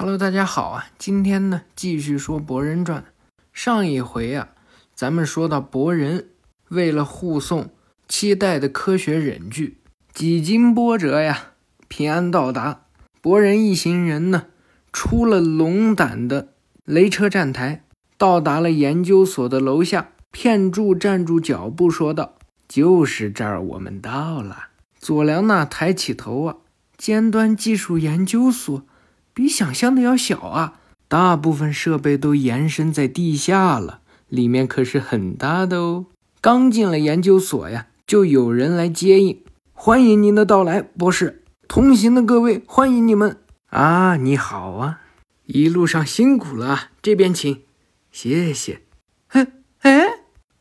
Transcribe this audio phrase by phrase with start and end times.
[0.00, 0.86] Hello，大家好啊！
[0.96, 3.02] 今天呢，继续说《博人传》。
[3.52, 4.50] 上一回啊，
[4.94, 6.28] 咱们说到博人
[6.68, 7.70] 为了护送
[8.06, 9.78] 期待的科学忍具，
[10.14, 11.54] 几经波折呀，
[11.88, 12.82] 平安到达。
[13.20, 14.44] 博人一行人呢，
[14.92, 16.50] 出了龙胆的
[16.84, 17.82] 雷车站台，
[18.16, 20.10] 到达了研究所的楼下。
[20.30, 22.36] 片柱站住脚步，说道
[22.68, 24.68] ：“就是这儿，我们到了。”
[25.00, 26.56] 佐良娜抬起头啊，
[26.96, 28.84] 尖端技术研究所。
[29.38, 30.80] 比想象的要小啊！
[31.06, 36.06] 大部分设备都延伸在地下了，里面可是很大的哦。
[36.40, 39.40] 刚进了研究所呀，就有人来接应，
[39.72, 41.44] 欢迎您的到来，博士。
[41.68, 43.36] 同行的各位，欢迎你们
[43.70, 44.16] 啊！
[44.16, 45.02] 你好啊，
[45.46, 47.62] 一路上辛苦了，这边请，
[48.10, 48.82] 谢谢。
[49.28, 49.46] 嘿，
[49.82, 50.04] 哎，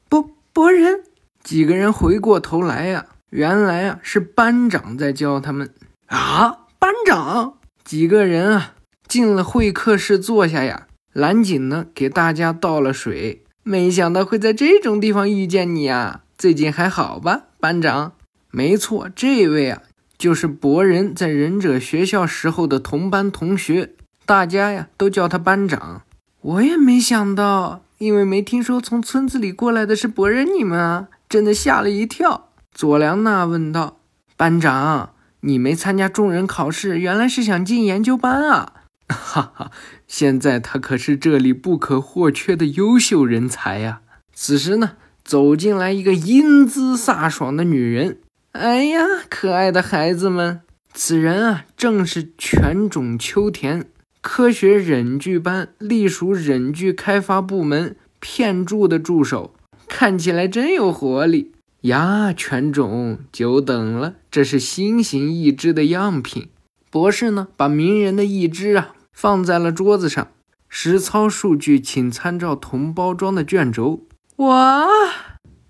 [0.07, 1.03] 博博人，
[1.43, 5.73] 几个人回过头来呀，原来啊是班长在教他们
[6.05, 7.56] 啊，班长。
[7.87, 8.73] 几个人啊，
[9.07, 10.87] 进了会客室坐下呀。
[11.13, 13.45] 蓝锦呢，给大家倒了水。
[13.63, 16.23] 没想到会在这种地方遇见你啊！
[16.37, 18.11] 最近还好吧，班长？
[18.51, 19.83] 没错，这位啊，
[20.17, 23.93] 就是博人在忍者学校时候的同班同学，
[24.25, 26.01] 大家呀都叫他班长。
[26.41, 32.49] 我也没想到，因为没听说从村子里过来的是博人你们啊，真的吓了一跳。
[32.73, 33.99] 佐良娜问道
[34.35, 38.73] ：“班长。”你没参加众人考试，原来是想进研究班啊！
[39.07, 39.71] 哈哈，
[40.07, 44.01] 现在他可是这里不可或缺的优秀人才呀。
[44.33, 48.19] 此时呢，走进来一个英姿飒爽的女人。
[48.51, 50.61] 哎呀，可爱的孩子们，
[50.93, 53.85] 此人啊，正是犬种秋田
[54.21, 59.53] 科学忍具班隶属忍具开发部门片柱的助手，
[59.87, 61.53] 看起来真有活力。
[61.81, 64.15] 呀，犬种，久等了。
[64.31, 66.49] 这是新型义肢的样品。
[66.89, 70.29] 博士呢，把名人的义肢啊放在了桌子上。
[70.67, 74.01] 实操数据，请参照同包装的卷轴。
[74.37, 74.85] 哇，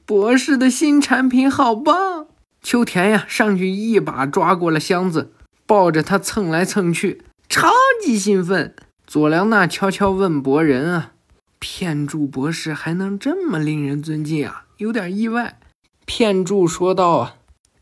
[0.05, 2.27] 博士的新产品好棒！
[2.64, 5.33] 秋田呀，上去一把抓过了箱子，
[5.65, 7.70] 抱着它蹭来蹭去，超
[8.04, 8.73] 级兴奋。
[9.05, 11.11] 佐良娜悄悄问博人啊
[11.60, 14.65] ：“片柱博士还能这么令人尊敬啊？
[14.77, 15.60] 有点意外。”
[16.07, 17.35] 片柱说道：“啊，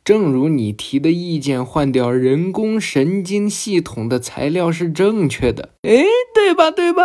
[0.04, 5.70] 正如你提的意见，换掉人工神经系统的材料是正确的。
[5.84, 6.04] 哎，
[6.34, 6.72] 对吧？
[6.72, 7.04] 对吧？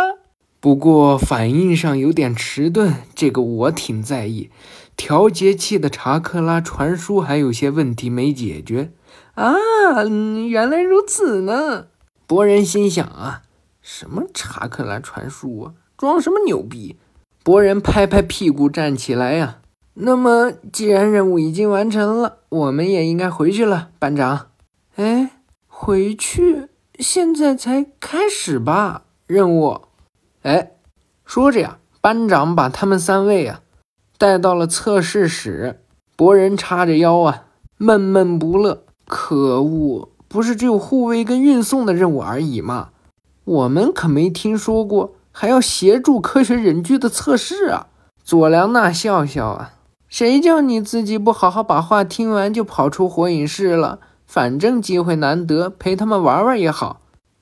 [0.59, 4.49] 不过反应上有点迟钝，这个我挺在意。
[4.97, 8.91] 调节器的查克拉传输还有些问题没解决。
[9.35, 9.53] 啊，
[10.49, 11.85] 原来如此呢。
[12.25, 13.43] 博人心想啊，
[13.81, 16.95] 什么查克拉传输啊，装什么牛逼？
[17.43, 19.59] 博人拍拍屁股站起来呀。”
[19.93, 24.47] 那么，既然任务已经完成了，我们也应该回去了，班长。
[24.95, 25.31] 哎，
[25.67, 26.69] 回去？
[26.97, 29.03] 现在才开始吧？
[29.27, 29.81] 任务？
[30.43, 30.71] 哎，
[31.25, 33.61] 说着呀，班长把他们三位啊
[34.17, 35.81] 带到了测试室。
[36.15, 37.45] 博人叉着腰啊，
[37.77, 38.83] 闷闷不乐。
[39.05, 42.91] 可恶，不是只有护卫跟运送的任务而已吗？
[43.43, 47.87] 我们可没听说过还要协助科学忍具的测试啊！
[48.23, 49.73] 佐良娜笑笑啊。
[50.11, 53.99] 谁叫你自己不好好把话听完就跑出火影室了？
[54.27, 56.99] 反正机会难得，陪他们玩玩也好。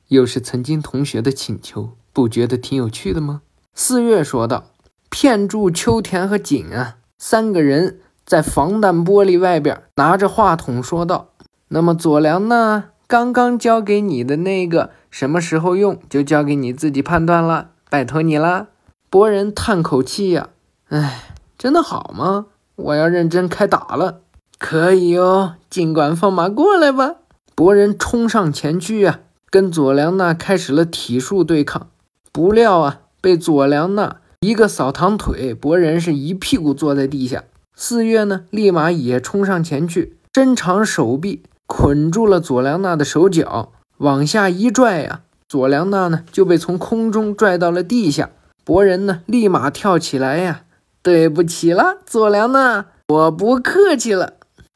[0.10, 3.42] 又是曾经同学的请求，不觉得挺有趣的吗？
[3.74, 4.66] 四月说道。
[5.10, 11.30] 骗住秋田和景啊，三个人在防弹玻璃外边拿着话筒说道
[11.70, 12.92] ：“那么佐良呢？
[13.08, 18.68] 刚刚交给你的那个，什么时候用就交给你自己判断了，拜托你了。”
[19.10, 20.50] 博人叹口气呀，
[20.90, 22.46] 唉，真的好吗？
[22.80, 24.22] 我要认真开打了，
[24.58, 27.16] 可以哦，尽管放马过来吧！
[27.54, 29.20] 博人冲上前去啊，
[29.50, 31.90] 跟佐良娜开始了体术对抗。
[32.32, 37.44] 不料啊，被佐良娜一个扫堂腿，博人是一屁股坐在地下。
[37.76, 48.30] 四月呢，立马也冲上前去，伸长手臂捆住了佐良娜的手脚，往下一拽呀，佐良娜呢就被从空中拽到了地下。
[48.64, 50.62] 博人呢，立马跳起来呀。
[51.02, 54.34] 对不起了，佐良娜，我不客气了。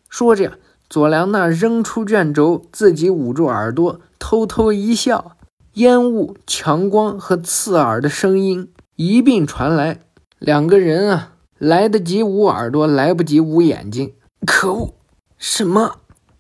[0.10, 0.54] 说着，
[0.90, 5.36] 佐良娜扔出卷轴，自己捂住耳朵，偷偷一笑。
[5.74, 10.02] 烟雾、强光和刺耳的声音一并传来，
[10.38, 14.14] 两个人啊，来得及捂耳朵，来不及捂眼睛。
[14.46, 14.94] 可恶！
[15.38, 15.96] 什么？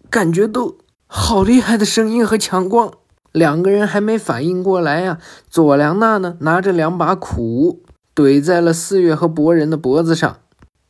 [0.10, 0.78] 感觉都
[1.08, 2.92] 好厉害的声音和强光。
[3.32, 5.18] 两个人还没反应过来呀，
[5.50, 7.82] 佐良娜呢，拿着两把苦。
[8.16, 10.38] 怼在了四月和博人的脖子上，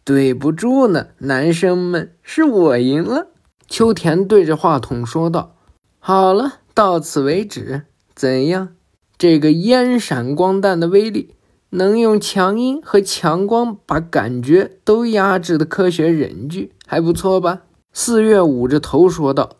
[0.03, 3.27] 对不住呢，男生们，是我赢了。
[3.69, 5.55] 秋田对着话筒说道
[5.99, 7.83] ：“好了，到此为止，
[8.13, 8.75] 怎样？
[9.17, 11.35] 这个烟闪光弹的威力，
[11.69, 17.61] 能用强音和强光把感觉都压制的科学忍具，还不错吧？
[17.93, 19.55] 四月捂着头说道：“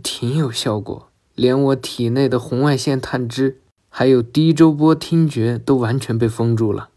[0.00, 3.58] 挺有效果，连我体内的红外线探知
[3.88, 6.89] 还有低周波听觉都完全被封住了。”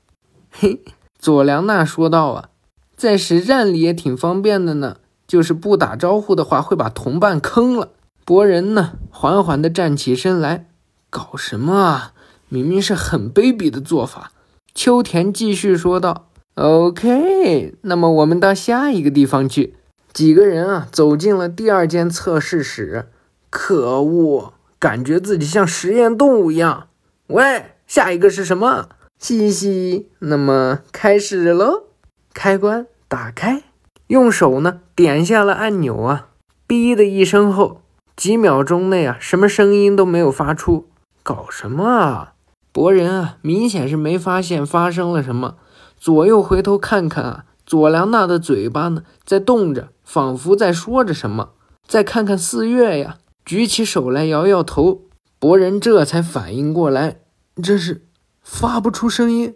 [0.54, 0.84] 嘿，
[1.18, 2.50] 佐良娜说道：“啊，
[2.96, 7.90] 在实战里也挺方便的呢。”就是不打招呼的话，会把同伴坑了。
[8.24, 10.68] 博人呢，缓缓地站起身来，
[11.10, 12.14] 搞什么啊？
[12.50, 14.32] 明明是很卑鄙的做法。
[14.76, 19.76] 秋田继续说道：“OK，那么我们到下一个地方去。”
[20.14, 23.08] 几个人啊，走进了第二间测试室。
[23.50, 26.90] 可恶，感觉自己像实验动物一样。
[27.28, 28.90] 喂，下一个是什么？
[29.24, 31.86] 嘻嘻，那么开始喽。
[32.34, 33.64] 开关打开。
[34.08, 36.28] 用手呢点下了按钮啊，
[36.68, 37.80] 哔的一声后，
[38.18, 40.90] 几秒钟内啊，什么声音都没有发出。
[41.24, 42.34] 搞什么啊？
[42.74, 45.56] 博人啊，明显是没发现发生了什么。
[45.98, 51.52] 左右回头看看啊，佐良娜的嘴巴呢在动着，仿佛在说着什么。
[51.88, 55.04] 再看看四月呀，举起手来摇摇头。
[55.40, 57.22] 博人这才反应过来，
[57.64, 58.02] 这是
[58.44, 59.56] 发不出声音，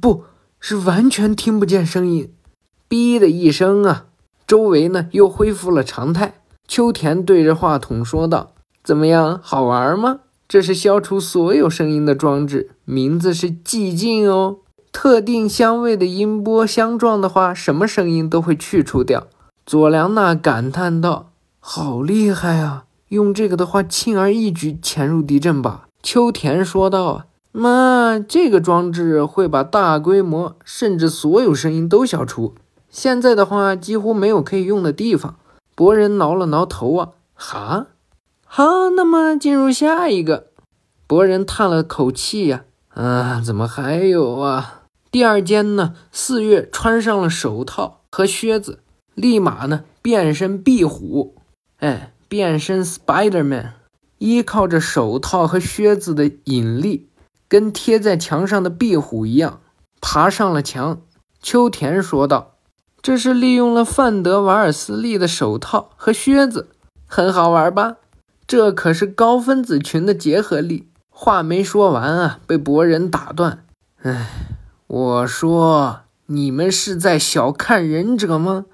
[0.00, 0.24] 不
[0.60, 2.32] 是完全听不见声音。
[2.88, 4.06] 哔的一声啊，
[4.46, 6.40] 周围呢又恢复了常态。
[6.66, 8.52] 秋田对着话筒说道
[8.84, 10.20] ：“怎么样，好玩吗？
[10.46, 14.58] 这是消除所有声音的装置，名字是寂静哦。
[14.90, 19.28] 特定香味的音波相撞的话，什么声音都会去除掉。”
[19.64, 22.86] 佐良娜感叹道：“好厉害啊！
[23.08, 27.26] 用这个的话，轻而易举潜入敌阵吧？”秋田说道
[27.58, 32.54] ：“妈，这个装置会把大规模甚至所有声音都消除。”
[32.90, 35.36] 现在的话，几乎没有可以用的地方。
[35.74, 37.88] 博人挠了挠头啊，哈，
[38.46, 40.48] 好，那么进入下一个。
[41.06, 44.82] 博人叹了口气呀，啊，怎么还有啊？
[45.10, 45.94] 第二间呢？
[46.10, 48.80] 四月穿上了手套和靴子，
[49.14, 51.36] 立马呢变身壁虎，
[51.78, 53.72] 哎，变身 Spiderman，
[54.18, 57.08] 依靠着手套和靴子的引力，
[57.48, 59.60] 跟贴在墙上的壁虎一样，
[60.00, 61.00] 爬上了墙。
[61.42, 62.54] 秋田说道。
[63.00, 66.68] 这是利用了范德瓦尔斯利的手套和靴子，
[67.06, 67.96] 很好玩吧？
[68.44, 70.88] 这可是高分子群的结合力。
[71.08, 73.64] 话没说完啊，被博人打断。
[74.02, 74.28] 哎，
[74.88, 78.66] 我说你们是在小看忍者吗？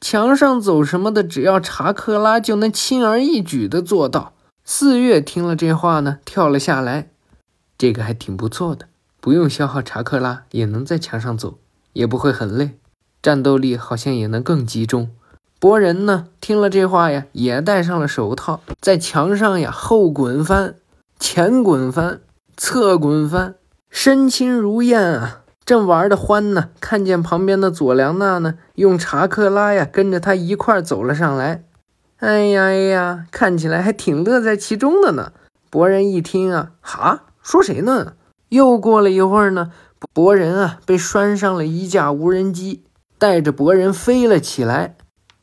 [0.00, 4.34] 墙上走什么的，只要查克拉就能轻而易举地做到。
[4.64, 7.10] 四月听了这话呢，跳了下来。
[7.76, 8.86] 这个还挺不错的，
[9.20, 11.58] 不用消耗查克拉也能在墙上走，
[11.92, 12.78] 也不会很累。
[13.22, 15.10] 战斗力好像也能更集中。
[15.58, 20.74] 博人呢，听了这话呀，也戴上了手套，在墙上呀后滚翻、
[21.18, 22.20] 前滚翻、
[22.56, 23.54] 侧滚翻，
[23.88, 26.68] 身轻如燕啊，正玩的欢呢。
[26.80, 31.64] 看见旁边的佐良娜呢，用查克拉呀跟着他一块走了上来。
[32.18, 35.32] 哎呀哎呀，看起来还挺乐在其中的呢。
[35.70, 38.14] 博人一听啊，哈，说谁呢？
[38.48, 39.70] 又过了一会儿呢，
[40.12, 42.82] 博人啊被拴上了一架无人机。
[43.16, 44.96] 带着博人飞了起来，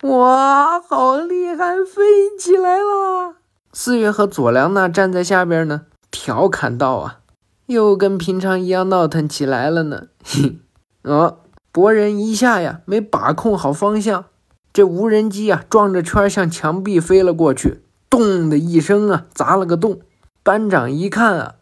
[0.03, 3.38] 哇，好厉害，飞起来了！
[3.71, 7.19] 四月和佐良娜站在下边呢，调侃道：“啊，
[7.68, 10.60] 又跟平常一样闹腾起来了呢。”嘿，
[11.03, 11.39] 哦，
[11.72, 14.25] 博人一下呀没把控好方向，
[14.74, 20.01] 这无人机啊转着圈向墙壁飞了过去，咚的一声啊砸了个洞。
[20.43, 21.55] 班长一看啊，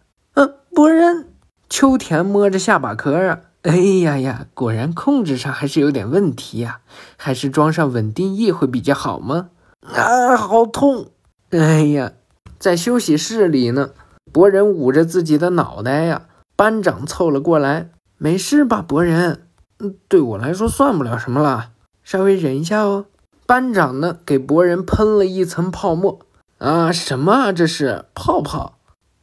[0.79, 1.27] 博人，
[1.67, 3.41] 秋田摸着下巴壳啊。
[3.63, 6.79] 哎呀呀，果然控制上还是有点问题呀，
[7.17, 9.50] 还是装上稳定翼会比较好吗？
[9.93, 11.07] 啊，好痛！
[11.50, 12.13] 哎呀，
[12.57, 13.89] 在休息室里呢，
[14.31, 16.27] 博人捂着自己的脑袋呀。
[16.55, 19.48] 班长凑了过来，没事吧，博人？
[19.79, 21.71] 嗯，对我来说算不了什么了，
[22.05, 23.07] 稍微忍一下哦。
[23.45, 26.19] 班长呢，给博人喷了一层泡沫。
[26.59, 27.51] 啊，什么啊？
[27.51, 28.78] 这是泡泡？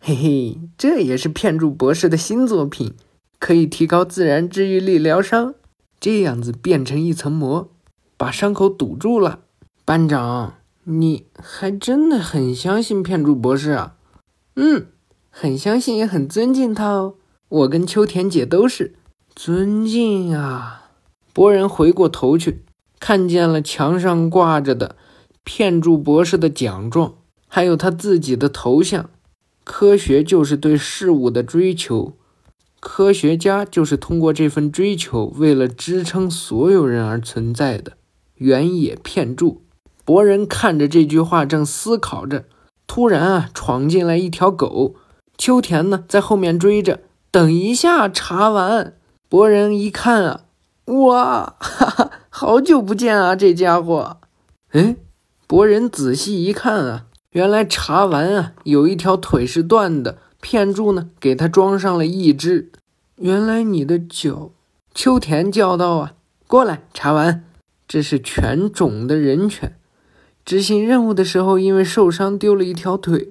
[0.09, 2.95] 嘿嘿，这也是骗住博士的新作品。
[3.41, 5.57] 可以提高自然治愈力疗伤，
[5.99, 7.73] 这样子变成一层膜，
[8.17, 9.41] 把伤口堵住了。
[9.85, 13.97] 班长，你还真的很相信片柱博士啊？
[14.55, 14.87] 嗯，
[15.29, 17.15] 很相信，也很尊敬他哦。
[17.49, 18.95] 我跟秋田姐都是
[19.35, 20.93] 尊敬啊。
[21.33, 22.63] 博人回过头去，
[23.01, 24.95] 看见了墙上挂着的
[25.43, 27.15] 片柱博士的奖状，
[27.49, 29.11] 还有他自己的头像。
[29.67, 32.13] 科学就是对事物的追求。
[32.79, 37.95] 科学家就是通过这份追求，为了支撑所有人而存在的。
[38.37, 39.63] 原野片柱
[40.05, 42.45] 博人看着这句话，正思考着，
[42.87, 44.95] 突然啊，闯进来一条狗，
[45.37, 47.01] 秋田呢在后面追着。
[47.33, 48.95] 等一下，查完。
[49.29, 50.45] 博人一看啊，
[50.85, 54.19] 哇，哈哈，好久不见啊，这家伙。
[54.71, 54.95] 哎，
[55.49, 57.06] 博人仔细一看啊，
[57.37, 62.73] 原来查完啊有一条腿是断的，片柱呢给他装上了一只。
[63.17, 64.53] 原来你的脚，
[64.95, 66.15] 秋田叫道啊，
[66.47, 67.45] 过来，查完。
[67.87, 69.77] 这是犬种的人犬，
[70.47, 73.29] 执行任务的时候因为受伤丢了一条腿。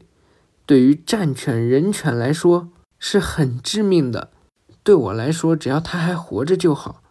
[0.67, 2.69] 对于战犬、人犬来说。
[2.97, 4.29] 是很致命的，
[4.81, 7.01] 对我来说，只要他还活着就好。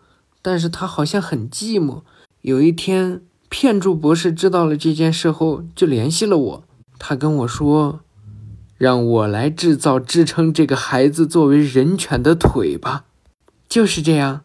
[0.41, 2.03] 但是他好像很寂寞。
[2.41, 6.65] 有一天，片柱博士知道了这件事后，就联系了我。
[6.99, 8.01] 他跟我说，
[8.79, 13.05] 让我来制造支撑这个孩子作为人犬的腿吧。
[13.69, 14.43] 就是这样，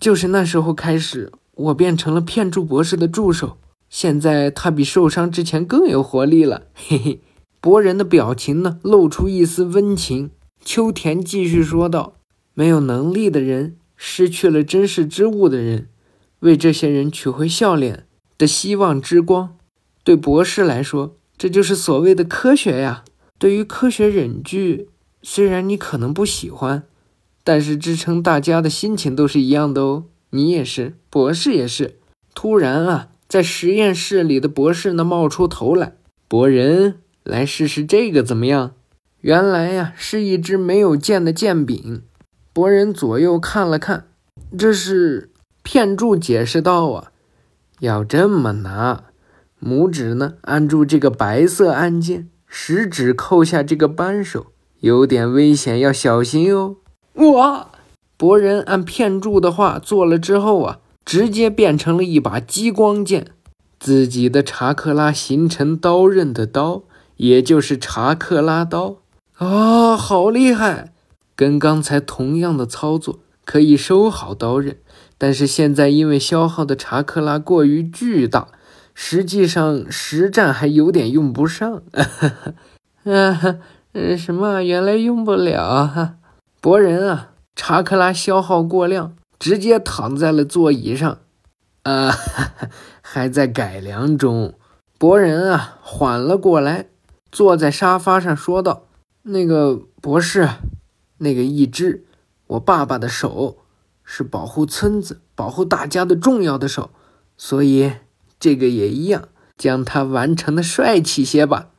[0.00, 3.58] 就是那时候开始，我变成了骗柱博士的助手。
[3.88, 6.62] 现在他比受伤之前更有活力了。
[6.74, 7.20] 嘿嘿，
[7.60, 10.30] 博人的表情呢，露出一丝温情。
[10.64, 12.16] 秋田继续说道
[12.52, 15.88] ：“没有能力的人，失去了珍视之物的人，
[16.40, 19.56] 为这些人取回笑脸的希望之光。
[20.02, 23.04] 对博士来说，这就是所谓的科学呀。
[23.38, 24.88] 对于科学忍具，
[25.22, 26.84] 虽然你可能不喜欢，
[27.44, 30.04] 但是支撑大家的心情都是一样的哦。
[30.30, 31.98] 你也是，博士也是。
[32.34, 35.94] 突然啊，在实验室里的博士呢冒出头来，
[36.28, 38.72] 博人来试试这个怎么样？”
[39.20, 42.02] 原来呀，是一只没有剑的剑柄。
[42.52, 44.08] 博人左右看了看，
[44.56, 45.30] 这是
[45.62, 47.10] 片柱解释道：“啊，
[47.80, 49.04] 要这么拿，
[49.62, 54.46] 拇指呢按住这个白色按键，食指扣下这个扳手，
[54.80, 56.76] 有点危险，要小心哦。”
[57.14, 57.68] 哇！
[58.18, 63.26] 博人按片柱的话做了之后啊，直接变成了一把激光剑，
[63.78, 66.84] 自己的查克拉形成刀刃的刀，
[67.16, 68.96] 也就是查克拉刀。
[69.36, 70.92] 啊，好厉害！
[71.34, 74.78] 跟刚才同样的操作，可以收好刀刃，
[75.18, 78.48] 但是现在因为消耗的查克拉过于巨大，
[78.98, 81.82] 实际上实战还有点用不上。
[83.04, 83.58] 啊哈
[83.92, 84.62] 嗯，什么？
[84.62, 86.14] 原来用不了哈！
[86.62, 91.18] 博人啊，查克拉消耗过量，直接躺在了座椅上。
[91.82, 92.10] 啊，
[93.02, 94.54] 还在改良中。
[94.98, 96.86] 博人啊，缓了过来，
[97.30, 98.86] 坐在沙发上说道。
[99.24, 100.48] 那个博士，
[101.18, 102.04] 那个一只
[102.46, 103.58] 我爸爸的手
[104.02, 106.90] 是保护村子、保护大家的重要的手，
[107.36, 107.92] 所以
[108.38, 111.70] 这个也一样，将它完成的帅气些吧。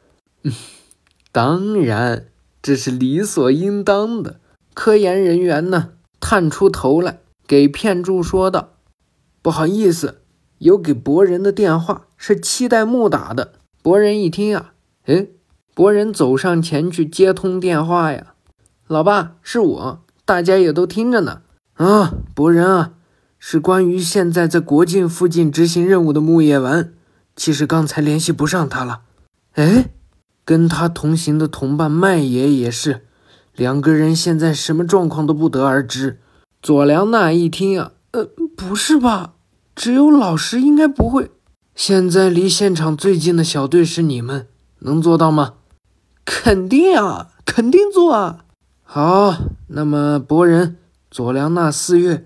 [0.44, 0.52] 嗯，
[1.32, 2.28] 当然，
[2.62, 4.40] 这是理所应当的。
[4.74, 8.74] 科研人员呢，探出头来给片柱说道
[9.42, 10.22] ：“不好意思，
[10.60, 14.74] 有给博人的电话，是期待木打的。”博人一听啊，
[15.06, 15.28] 哎。
[15.74, 18.34] 博人走上前去接通电话呀，
[18.88, 21.44] 老爸，是我，大家也都听着呢。
[21.76, 22.94] 啊，博人啊，
[23.40, 26.94] 是关于现在在国境附近执行任务的木叶丸。
[27.36, 29.02] 其实刚才联系不上他了。
[29.54, 29.92] 哎，
[30.44, 33.06] 跟他同行的同伴麦野也是，
[33.56, 36.20] 两个人现在什么状况都不得而知。
[36.62, 39.34] 佐良娜一听啊，呃，不是吧？
[39.76, 41.30] 只有老师应该不会。
[41.76, 44.48] 现在离现场最近的小队是你们，
[44.80, 45.54] 能做到吗？
[46.26, 48.46] 肯定啊，肯定做啊！
[48.84, 50.78] 好，那么博人、
[51.12, 52.26] 佐良娜、四月，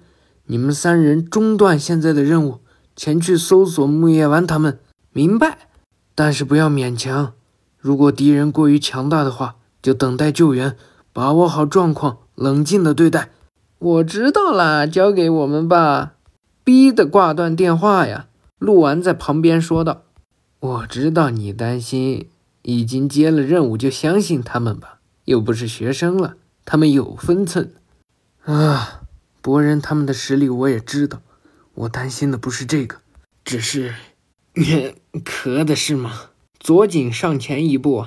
[0.51, 2.59] 你们三人中断现在的任务，
[2.93, 4.79] 前去搜索木叶丸他们。
[5.13, 5.69] 明白。
[6.13, 7.31] 但是不要勉强，
[7.79, 10.75] 如果敌人过于强大的话，就等待救援，
[11.13, 13.29] 把握好状况，冷静的对待。
[13.79, 16.15] 我知道啦，交给我们吧。
[16.65, 18.27] 逼的挂断电话呀！
[18.59, 20.01] 陆丸在旁边说道
[20.59, 22.27] ：“我知道你担心。”
[22.63, 27.71] 已经接了任务，就相信他们吧，又不是学生了，他们有分寸。
[28.43, 29.03] 啊，
[29.41, 31.21] 博人他们的实力我也知道，
[31.73, 32.97] 我担心的不是这个，
[33.43, 33.95] 只是，
[35.25, 36.29] 咳的是吗？
[36.59, 38.05] 左井上前一步，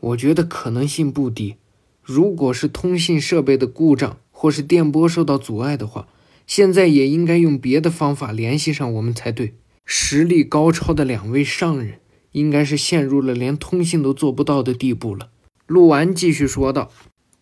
[0.00, 1.56] 我觉得可能性不低。
[2.02, 6.08] 如果是通信设备的故障，或是电波受到阻碍的话，
[6.46, 9.54] 现在也应该用别的方法联系上我们才对。
[9.84, 12.00] 实力高超的两位上人。
[12.32, 15.30] 应该是陷入了连通信都做不到的地步了。
[15.66, 16.92] 陆完继续说道：“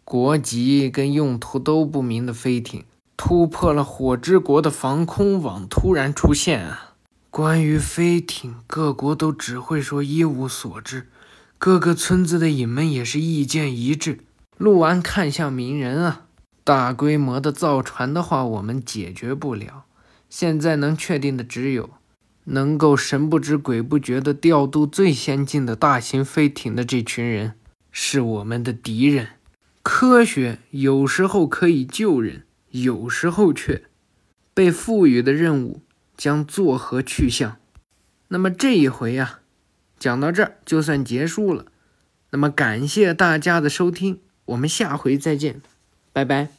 [0.02, 2.84] 国籍跟用途都不明的飞艇
[3.18, 6.94] 突破了火之国的防空网，突然出现啊！
[7.30, 11.08] 关于飞艇，各国都只会说一无所知，
[11.58, 14.20] 各个村子的隐门也是意见一致。”
[14.56, 16.26] 陆完看向鸣人啊，
[16.62, 19.84] 大规模的造船的话，我们解决不了。
[20.30, 21.90] 现在能确定的只有。
[22.44, 27.54] 能够神不知鬼不觉地调度最先进的大型飞艇的这群人，
[27.92, 29.28] 是我们的敌人。
[29.82, 33.84] 科学有时候可以救人，有时候却
[34.52, 35.82] 被赋予的任务
[36.16, 37.56] 将作何去向？
[38.28, 39.40] 那么这一回呀，
[39.98, 41.66] 讲到这儿就算结束了。
[42.30, 45.62] 那么感谢大家的收听，我们下回再见，
[46.12, 46.57] 拜拜。